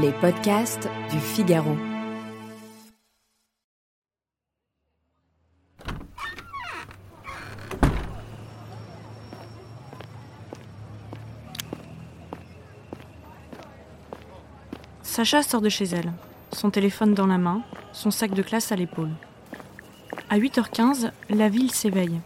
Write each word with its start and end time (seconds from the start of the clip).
Les 0.00 0.10
podcasts 0.10 0.88
du 1.10 1.20
Figaro. 1.20 1.76
Sacha 15.02 15.42
sort 15.42 15.60
de 15.60 15.68
chez 15.68 15.84
elle, 15.84 16.12
son 16.52 16.70
téléphone 16.70 17.14
dans 17.14 17.26
la 17.26 17.38
main, 17.38 17.62
son 17.92 18.10
sac 18.10 18.32
de 18.32 18.42
classe 18.42 18.72
à 18.72 18.76
l'épaule. 18.76 19.10
À 20.28 20.38
8h15, 20.38 21.12
la 21.30 21.48
ville 21.48 21.70
s'éveille. 21.70 22.20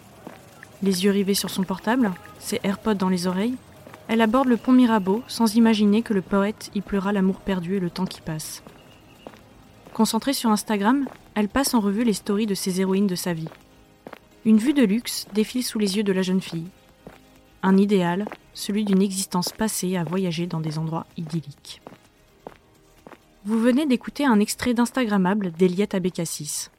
Les 0.82 1.04
yeux 1.04 1.10
rivés 1.10 1.34
sur 1.34 1.50
son 1.50 1.64
portable, 1.64 2.12
ses 2.38 2.60
AirPods 2.64 2.94
dans 2.94 3.10
les 3.10 3.26
oreilles, 3.26 3.56
elle 4.09 4.22
aborde 4.22 4.48
le 4.48 4.56
pont 4.56 4.72
Mirabeau 4.72 5.22
sans 5.29 5.54
imaginer 5.54 6.02
que 6.02 6.14
le 6.14 6.22
poète 6.22 6.70
y 6.74 6.80
pleura 6.80 7.12
l'amour 7.12 7.41
perdu 7.41 7.77
et 7.77 7.80
le 7.80 7.91
temps 7.91 8.06
qui 8.06 8.23
passe. 8.23 8.62
Concentrée 9.92 10.32
sur 10.32 10.51
Instagram, 10.51 11.06
elle 11.34 11.48
passe 11.48 11.74
en 11.74 11.80
revue 11.80 12.05
les 12.05 12.15
stories 12.15 12.46
de 12.46 12.55
ses 12.55 12.80
héroïnes 12.80 13.06
de 13.06 13.15
sa 13.15 13.34
vie. 13.34 13.48
Une 14.46 14.56
vue 14.56 14.73
de 14.73 14.82
luxe 14.82 15.27
défile 15.34 15.62
sous 15.62 15.79
les 15.79 15.98
yeux 15.98 16.02
de 16.02 16.12
la 16.12 16.23
jeune 16.23 16.41
fille. 16.41 16.68
Un 17.62 17.77
idéal, 17.77 18.24
celui 18.55 18.84
d'une 18.84 19.02
existence 19.02 19.51
passée 19.51 19.96
à 19.96 20.05
voyager 20.05 20.46
dans 20.46 20.60
des 20.60 20.79
endroits 20.79 21.06
idylliques. 21.18 21.82
Vous 23.45 23.59
venez 23.59 23.84
d'écouter 23.84 24.24
un 24.24 24.40
extrait 24.40 24.74
d'Instagrammable 24.74 25.52
d'Eliette 25.52 25.95
Abécassis. 25.95 26.70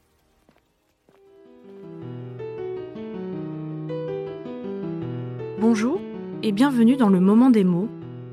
Bonjour 5.60 6.00
et 6.42 6.52
bienvenue 6.52 6.96
dans 6.96 7.10
le 7.10 7.20
Moment 7.20 7.50
des 7.50 7.64
mots, 7.64 7.88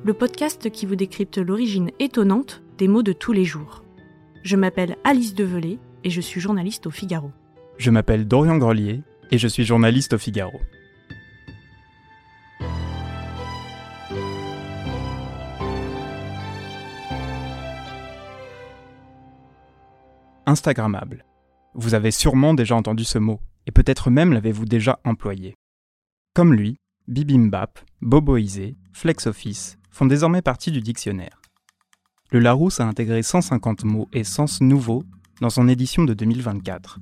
le 0.05 0.13
podcast 0.13 0.69
qui 0.71 0.85
vous 0.85 0.95
décrypte 0.95 1.37
l'origine 1.37 1.91
étonnante 1.99 2.63
des 2.77 2.87
mots 2.87 3.03
de 3.03 3.11
tous 3.11 3.33
les 3.33 3.43
jours. 3.43 3.83
Je 4.43 4.55
m'appelle 4.55 4.95
Alice 5.03 5.35
Develay 5.35 5.77
et 6.05 6.09
je 6.09 6.21
suis 6.21 6.39
journaliste 6.39 6.87
au 6.87 6.89
Figaro. 6.89 7.31
Je 7.77 7.91
m'appelle 7.91 8.25
Dorian 8.25 8.57
Grelier 8.57 9.01
et 9.31 9.37
je 9.37 9.47
suis 9.49 9.65
journaliste 9.65 10.13
au 10.13 10.17
Figaro. 10.17 10.57
Instagrammable. 20.45 21.25
Vous 21.73 21.93
avez 21.93 22.11
sûrement 22.11 22.53
déjà 22.53 22.75
entendu 22.75 23.03
ce 23.03 23.17
mot, 23.17 23.41
et 23.65 23.71
peut-être 23.71 24.09
même 24.09 24.31
l'avez-vous 24.31 24.63
déjà 24.63 24.97
employé. 25.03 25.55
Comme 26.33 26.53
lui, 26.53 26.79
Bibimbap, 27.07 27.79
Boboisé, 28.01 28.75
FlexOffice 28.91 29.77
font 29.89 30.07
désormais 30.07 30.41
partie 30.41 30.73
du 30.73 30.81
dictionnaire. 30.81 31.41
Le 32.31 32.39
Larousse 32.39 32.81
a 32.81 32.85
intégré 32.85 33.23
150 33.23 33.85
mots 33.85 34.09
et 34.11 34.25
sens 34.25 34.59
nouveaux 34.59 35.03
dans 35.39 35.49
son 35.49 35.69
édition 35.69 36.03
de 36.03 36.13
2024. 36.13 36.99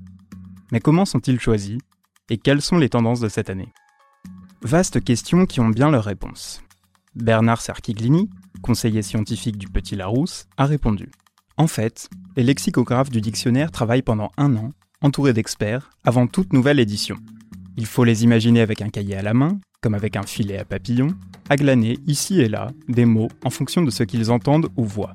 Mais 0.72 0.80
comment 0.80 1.06
sont-ils 1.06 1.40
choisis 1.40 1.80
et 2.30 2.38
quelles 2.38 2.62
sont 2.62 2.78
les 2.78 2.90
tendances 2.90 3.20
de 3.20 3.30
cette 3.30 3.50
année? 3.50 3.74
Vastes 4.62 5.04
questions 5.04 5.48
qui 5.48 5.60
ont 5.60 5.70
bien 5.70 5.90
leur 5.90 6.04
réponse. 6.04 6.62
Bernard 7.16 7.62
Sarkiglini, 7.62 8.30
conseiller 8.62 9.02
scientifique 9.02 9.58
du 9.58 9.70
Petit 9.70 9.96
Larousse, 9.96 10.46
a 10.58 10.66
répondu. 10.66 11.10
En 11.58 11.66
fait, 11.66 12.12
les 12.36 12.44
lexicographes 12.44 13.10
du 13.10 13.22
dictionnaire 13.22 13.72
travaillent 13.72 14.04
pendant 14.04 14.32
un 14.38 14.56
an, 14.56 14.70
entourés 15.02 15.34
d'experts, 15.34 15.90
avant 16.04 16.28
toute 16.28 16.54
nouvelle 16.54 16.80
édition. 16.80 17.18
Il 17.76 17.88
faut 17.88 18.04
les 18.04 18.24
imaginer 18.24 18.62
avec 18.62 18.84
un 18.84 18.90
cahier 18.90 19.16
à 19.16 19.24
la 19.24 19.34
main, 19.34 19.60
comme 19.86 19.94
avec 19.94 20.16
un 20.16 20.24
filet 20.24 20.58
à 20.58 20.66
papillon, 20.66 21.10
à 21.48 21.58
ici 22.08 22.42
et 22.42 22.50
là 22.50 22.72
des 22.88 23.06
mots 23.06 23.30
en 23.44 23.52
fonction 23.52 23.84
de 23.84 23.92
ce 23.92 24.02
qu'ils 24.02 24.32
entendent 24.32 24.70
ou 24.78 24.84
voient. 24.84 25.14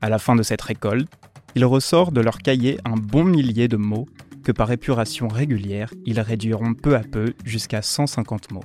À 0.00 0.08
la 0.08 0.20
fin 0.20 0.36
de 0.36 0.44
cette 0.44 0.62
récolte, 0.62 1.08
il 1.56 1.64
ressort 1.64 2.12
de 2.12 2.20
leur 2.20 2.38
cahier 2.38 2.78
un 2.84 2.94
bon 2.94 3.24
millier 3.24 3.66
de 3.66 3.76
mots 3.76 4.06
que 4.44 4.52
par 4.52 4.70
épuration 4.70 5.26
régulière, 5.26 5.92
ils 6.06 6.20
réduiront 6.20 6.74
peu 6.74 6.94
à 6.94 7.00
peu 7.00 7.34
jusqu'à 7.44 7.82
150 7.82 8.52
mots. 8.52 8.62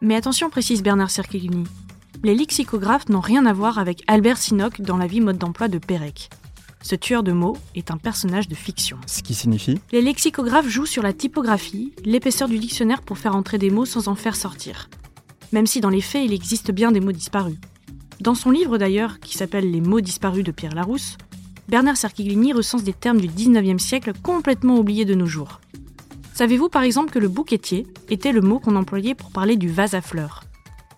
Mais 0.00 0.14
attention, 0.14 0.48
précise 0.48 0.84
Bernard 0.84 1.10
Cerchellini, 1.10 1.64
les 2.22 2.36
lexicographes 2.36 3.08
n'ont 3.08 3.18
rien 3.18 3.46
à 3.46 3.52
voir 3.52 3.80
avec 3.80 4.04
Albert 4.06 4.38
Sinoc 4.38 4.80
dans 4.80 4.96
la 4.96 5.08
vie 5.08 5.20
mode 5.20 5.38
d'emploi 5.38 5.66
de 5.66 5.78
Pérec. 5.78 6.30
Ce 6.82 6.94
tueur 6.94 7.22
de 7.22 7.32
mots 7.32 7.56
est 7.74 7.90
un 7.90 7.98
personnage 7.98 8.48
de 8.48 8.54
fiction. 8.54 8.98
Ce 9.06 9.22
qui 9.22 9.34
signifie 9.34 9.78
Les 9.92 10.00
lexicographes 10.00 10.68
jouent 10.68 10.86
sur 10.86 11.02
la 11.02 11.12
typographie, 11.12 11.92
l'épaisseur 12.04 12.48
du 12.48 12.58
dictionnaire 12.58 13.02
pour 13.02 13.18
faire 13.18 13.36
entrer 13.36 13.58
des 13.58 13.70
mots 13.70 13.84
sans 13.84 14.08
en 14.08 14.14
faire 14.14 14.34
sortir. 14.34 14.88
Même 15.52 15.66
si 15.66 15.80
dans 15.80 15.90
les 15.90 16.00
faits, 16.00 16.24
il 16.24 16.32
existe 16.32 16.70
bien 16.70 16.90
des 16.90 17.00
mots 17.00 17.12
disparus. 17.12 17.58
Dans 18.20 18.34
son 18.34 18.50
livre 18.50 18.78
d'ailleurs, 18.78 19.20
qui 19.20 19.36
s'appelle 19.36 19.70
Les 19.70 19.80
mots 19.80 20.00
disparus 20.00 20.44
de 20.44 20.52
Pierre 20.52 20.74
Larousse, 20.74 21.16
Bernard 21.68 21.96
Cerchiglini 21.96 22.52
recense 22.52 22.82
des 22.82 22.92
termes 22.92 23.20
du 23.20 23.28
19e 23.28 23.78
siècle 23.78 24.12
complètement 24.22 24.78
oubliés 24.78 25.04
de 25.04 25.14
nos 25.14 25.26
jours. 25.26 25.60
Savez-vous 26.34 26.68
par 26.68 26.82
exemple 26.82 27.12
que 27.12 27.18
le 27.18 27.28
bouquetier 27.28 27.86
était 28.08 28.32
le 28.32 28.40
mot 28.40 28.58
qu'on 28.58 28.76
employait 28.76 29.14
pour 29.14 29.30
parler 29.30 29.56
du 29.56 29.68
vase 29.68 29.94
à 29.94 30.00
fleurs? 30.00 30.44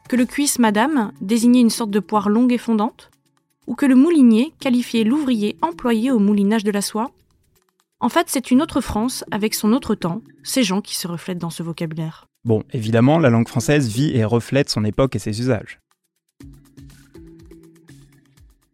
Que 0.09 0.17
le 0.17 0.27
cuisse 0.27 0.59
madame 0.59 1.13
désignait 1.21 1.61
une 1.61 1.71
sorte 1.71 1.91
de 1.91 2.01
poire 2.01 2.29
longue 2.29 2.53
et 2.53 2.59
fondante? 2.59 3.12
Ou 3.67 3.75
que 3.75 3.87
le 3.87 3.95
moulinier 3.95 4.53
qualifiait 4.61 5.05
l'ouvrier 5.05 5.57
employé 5.63 6.11
au 6.11 6.19
moulinage 6.19 6.65
de 6.65 6.71
la 6.71 6.83
soie 6.83 7.11
En 8.01 8.09
fait, 8.09 8.27
c'est 8.29 8.51
une 8.51 8.63
autre 8.63 8.81
France 8.81 9.25
avec 9.31 9.55
son 9.55 9.73
autre 9.73 9.95
temps, 9.95 10.23
ces 10.43 10.63
gens 10.63 10.81
qui 10.81 10.97
se 10.97 11.07
reflètent 11.09 11.39
dans 11.39 11.51
ce 11.51 11.63
vocabulaire. 11.63 12.27
Bon, 12.45 12.65
évidemment, 12.73 13.19
la 13.19 13.31
langue 13.31 13.49
française 13.49 13.89
vit 13.89 14.17
et 14.17 14.25
reflète 14.25 14.69
son 14.69 14.85
époque 14.85 15.15
et 15.15 15.21
ses 15.21 15.41
usages. 15.41 15.79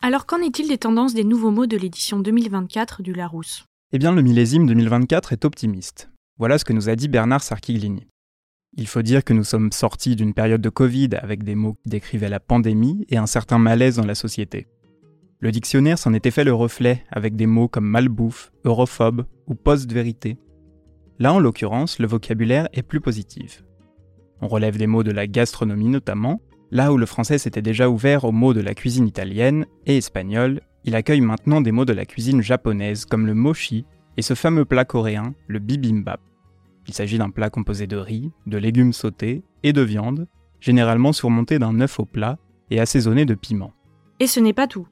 Alors 0.01 0.27
qu'en 0.27 0.39
est-il 0.39 0.69
des 0.69 0.79
tendances 0.79 1.13
des 1.13 1.25
nouveaux 1.25 1.51
mots 1.51 1.67
de 1.67 1.77
l'édition 1.77 2.21
2024 2.21 3.03
du 3.03 3.13
Larousse? 3.13 3.65
Eh 3.93 3.99
bien, 3.99 4.13
le 4.13 4.23
millésime 4.23 4.67
2024 4.67 5.33
est 5.33 5.45
optimiste. 5.45 6.09
Voilà 6.39 6.57
ce 6.57 6.65
que 6.65 6.73
nous 6.73 6.89
a 6.89 6.95
dit 6.95 7.09
Bernard 7.09 7.43
Sarkiglini. 7.43 8.07
Il 8.77 8.87
faut 8.87 9.03
dire 9.03 9.25
que 9.25 9.33
nous 9.33 9.45
sommes 9.45 9.73
sortis 9.73 10.15
d'une 10.15 10.35
période 10.35 10.61
de 10.61 10.69
Covid 10.69 11.11
avec 11.21 11.43
des 11.43 11.57
mots 11.57 11.75
qui 11.83 11.89
décrivaient 11.89 12.29
la 12.29 12.39
pandémie 12.39 13.05
et 13.09 13.17
un 13.17 13.27
certain 13.27 13.59
malaise 13.59 13.97
dans 13.97 14.07
la 14.07 14.15
société. 14.15 14.69
Le 15.41 15.53
dictionnaire 15.53 15.99
s'en 15.99 16.15
était 16.15 16.33
fait 16.33 16.43
le 16.43 16.53
reflet 16.53 17.05
avec 17.13 17.37
des 17.37 17.47
mots 17.47 17.69
comme 17.69 17.87
malbouffe, 17.87 18.51
europhobe 18.65 19.25
ou 19.47 19.55
post-vérité. 19.55 20.37
Là, 21.21 21.33
en 21.33 21.39
l'occurrence, 21.39 22.01
le 22.01 22.09
vocabulaire 22.09 22.69
est 22.73 22.83
plus 22.83 23.01
positif. 23.01 23.63
On 24.41 24.49
relève 24.49 24.79
des 24.79 24.89
mots 24.89 25.05
de 25.05 25.13
la 25.13 25.29
gastronomie 25.29 25.89
notamment, 25.89 26.41
là 26.73 26.93
où 26.93 26.97
le 26.97 27.07
français 27.07 27.39
s'était 27.39 27.63
déjà 27.63 27.89
ouvert 27.89 28.25
aux 28.25 28.33
mots 28.33 28.53
de 28.53 28.61
la 28.61 28.75
cuisine 28.75 29.07
italienne 29.07 29.67
et 29.87 29.97
espagnole, 29.97 30.61
il 30.85 30.97
accueille 30.97 31.21
maintenant 31.21 31.61
des 31.61 31.73
mots 31.73 31.85
de 31.85 31.93
la 31.93 32.05
cuisine 32.05 32.43
japonaise 32.43 33.05
comme 33.05 33.27
le 33.27 33.35
mochi 33.35 33.85
et 34.17 34.23
ce 34.23 34.35
fameux 34.35 34.65
plat 34.65 34.85
coréen, 34.85 35.35
le 35.47 35.61
bibimbap. 35.61 36.21
Il 36.89 36.95
s'agit 36.95 37.19
d'un 37.19 37.31
plat 37.31 37.51
composé 37.51 37.87
de 37.87 37.97
riz, 37.97 38.33
de 38.47 38.59
légumes 38.59 38.93
sautés 38.93 39.45
et 39.63 39.73
de 39.73 39.83
viande, 39.83 40.27
généralement 40.61 41.13
surmonté 41.13 41.61
d'un 41.61 41.81
œuf 41.81 42.01
au 42.01 42.07
plat 42.07 42.39
et 42.71 42.81
assaisonné 42.81 43.25
de 43.25 43.35
piment. 43.35 43.73
Et 44.19 44.27
ce 44.27 44.41
n'est 44.41 44.53
pas 44.53 44.67
tout. 44.67 44.89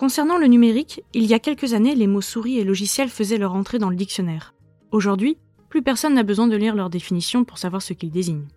Concernant 0.00 0.38
le 0.38 0.46
numérique, 0.46 1.04
il 1.12 1.26
y 1.26 1.34
a 1.34 1.38
quelques 1.38 1.74
années, 1.74 1.94
les 1.94 2.06
mots 2.06 2.22
souris 2.22 2.58
et 2.58 2.64
logiciels 2.64 3.10
faisaient 3.10 3.36
leur 3.36 3.52
entrée 3.52 3.78
dans 3.78 3.90
le 3.90 3.96
dictionnaire. 3.96 4.54
Aujourd'hui, 4.92 5.36
plus 5.68 5.82
personne 5.82 6.14
n'a 6.14 6.22
besoin 6.22 6.48
de 6.48 6.56
lire 6.56 6.74
leur 6.74 6.88
définition 6.88 7.44
pour 7.44 7.58
savoir 7.58 7.82
ce 7.82 7.92
qu'ils 7.92 8.10
désignent. 8.10 8.48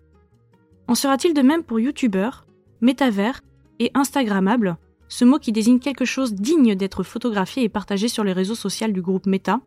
En 0.88 0.94
sera-t-il 0.94 1.34
de 1.34 1.42
même 1.42 1.62
pour 1.62 1.78
youtubeur, 1.78 2.46
métavers 2.80 3.42
et 3.78 3.90
instagrammable, 3.92 4.78
ce 5.08 5.26
mot 5.26 5.38
qui 5.38 5.52
désigne 5.52 5.80
quelque 5.80 6.06
chose 6.06 6.32
digne 6.32 6.76
d'être 6.76 7.02
photographié 7.02 7.62
et 7.62 7.68
partagé 7.68 8.08
sur 8.08 8.24
les 8.24 8.32
réseaux 8.32 8.54
sociaux 8.54 8.88
du 8.88 9.02
groupe 9.02 9.26
Meta? 9.26 9.60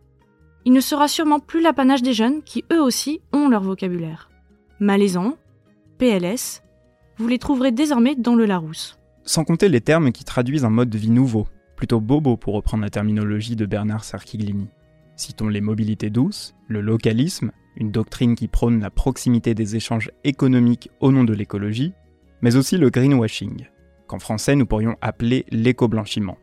Il 0.65 0.73
ne 0.73 0.81
sera 0.81 1.07
sûrement 1.07 1.39
plus 1.39 1.61
l'apanage 1.61 2.01
des 2.01 2.13
jeunes 2.13 2.41
qui 2.41 2.65
eux 2.73 2.81
aussi 2.81 3.21
ont 3.33 3.49
leur 3.49 3.61
vocabulaire. 3.61 4.31
Malaisant, 4.79 5.37
PLS, 5.99 6.63
vous 7.19 7.27
les 7.27 7.37
trouverez 7.37 7.71
désormais 7.71 8.15
dans 8.15 8.33
le 8.33 8.47
Larousse. 8.47 8.97
Sans 9.25 9.43
compter 9.43 9.69
les 9.69 9.81
termes 9.81 10.11
qui 10.11 10.23
traduisent 10.23 10.65
un 10.65 10.71
mode 10.71 10.89
de 10.89 10.97
vie 10.97 11.11
nouveau, 11.11 11.45
plutôt 11.77 12.01
bobo 12.01 12.35
pour 12.35 12.55
reprendre 12.55 12.83
la 12.83 12.89
terminologie 12.89 13.55
de 13.55 13.65
Bernard 13.65 14.03
Sarkiglini. 14.03 14.67
Citons 15.15 15.47
les 15.47 15.61
mobilités 15.61 16.09
douces, 16.09 16.55
le 16.67 16.81
localisme, 16.81 17.51
une 17.77 17.91
doctrine 17.91 18.35
qui 18.35 18.47
prône 18.47 18.81
la 18.81 18.89
proximité 18.89 19.53
des 19.53 19.75
échanges 19.75 20.11
économiques 20.23 20.89
au 20.99 21.11
nom 21.11 21.23
de 21.23 21.33
l'écologie, 21.33 21.93
mais 22.41 22.55
aussi 22.55 22.77
le 22.77 22.89
greenwashing, 22.89 23.67
qu'en 24.07 24.19
français 24.19 24.55
nous 24.55 24.65
pourrions 24.65 24.97
appeler 25.01 25.45
l'éco-blanchiment. 25.51 26.37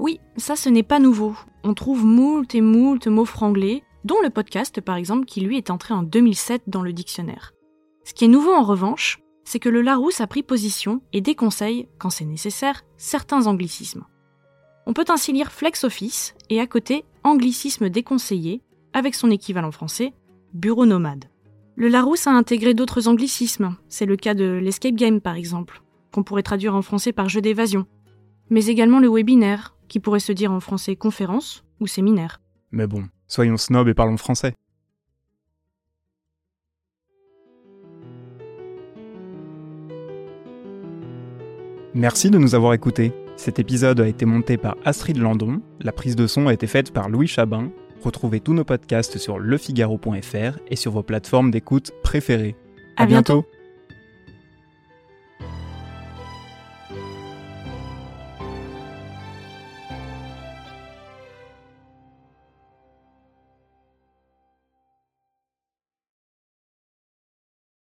Oui, 0.00 0.20
ça 0.36 0.56
ce 0.56 0.68
n'est 0.68 0.82
pas 0.82 0.98
nouveau. 0.98 1.34
On 1.62 1.72
trouve 1.72 2.04
moult 2.04 2.54
et 2.54 2.60
moult 2.60 3.06
mots 3.06 3.24
franglais, 3.24 3.82
dont 4.04 4.20
le 4.22 4.30
podcast 4.30 4.80
par 4.80 4.96
exemple 4.96 5.26
qui 5.26 5.40
lui 5.40 5.56
est 5.56 5.70
entré 5.70 5.94
en 5.94 6.02
2007 6.02 6.64
dans 6.66 6.82
le 6.82 6.92
dictionnaire. 6.92 7.52
Ce 8.04 8.14
qui 8.14 8.24
est 8.24 8.28
nouveau 8.28 8.52
en 8.52 8.64
revanche, 8.64 9.20
c'est 9.44 9.60
que 9.60 9.68
le 9.68 9.82
Larousse 9.82 10.20
a 10.20 10.26
pris 10.26 10.42
position 10.42 11.02
et 11.12 11.20
déconseille, 11.20 11.88
quand 11.98 12.10
c'est 12.10 12.24
nécessaire, 12.24 12.84
certains 12.96 13.46
anglicismes. 13.46 14.04
On 14.86 14.92
peut 14.92 15.04
ainsi 15.08 15.32
lire 15.32 15.52
flex 15.52 15.84
office 15.84 16.34
et 16.48 16.60
à 16.60 16.66
côté 16.66 17.04
anglicisme 17.22 17.90
déconseillé, 17.90 18.62
avec 18.92 19.14
son 19.14 19.30
équivalent 19.30 19.70
français, 19.70 20.12
bureau 20.54 20.86
nomade. 20.86 21.26
Le 21.76 21.88
Larousse 21.88 22.26
a 22.26 22.32
intégré 22.32 22.74
d'autres 22.74 23.08
anglicismes, 23.08 23.76
c'est 23.88 24.06
le 24.06 24.16
cas 24.16 24.34
de 24.34 24.58
l'escape 24.62 24.94
game 24.94 25.20
par 25.20 25.36
exemple, 25.36 25.82
qu'on 26.12 26.22
pourrait 26.22 26.42
traduire 26.42 26.74
en 26.74 26.82
français 26.82 27.12
par 27.12 27.28
jeu 27.28 27.40
d'évasion, 27.40 27.86
mais 28.50 28.66
également 28.66 29.00
le 29.00 29.08
webinaire, 29.08 29.76
qui 29.88 30.00
pourrait 30.00 30.20
se 30.20 30.32
dire 30.32 30.52
en 30.52 30.60
français 30.60 30.96
conférence 30.96 31.64
ou 31.80 31.86
séminaire. 31.86 32.40
Mais 32.70 32.86
bon, 32.86 33.04
soyons 33.26 33.56
snob 33.56 33.88
et 33.88 33.94
parlons 33.94 34.16
français. 34.16 34.54
Merci 41.94 42.30
de 42.30 42.38
nous 42.38 42.54
avoir 42.54 42.72
écoutés. 42.72 43.12
Cet 43.40 43.58
épisode 43.58 44.00
a 44.00 44.06
été 44.06 44.26
monté 44.26 44.58
par 44.58 44.76
Astrid 44.84 45.16
Landon, 45.16 45.62
la 45.80 45.92
prise 45.92 46.14
de 46.14 46.26
son 46.26 46.48
a 46.48 46.52
été 46.52 46.66
faite 46.66 46.92
par 46.92 47.08
Louis 47.08 47.26
Chabin. 47.26 47.70
Retrouvez 48.02 48.38
tous 48.38 48.52
nos 48.52 48.64
podcasts 48.64 49.16
sur 49.16 49.38
lefigaro.fr 49.38 50.58
et 50.68 50.76
sur 50.76 50.92
vos 50.92 51.02
plateformes 51.02 51.50
d'écoute 51.50 51.90
préférées. 52.02 52.54
À, 52.98 53.06
bientôt. 53.06 53.46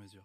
mesure. 0.00 0.24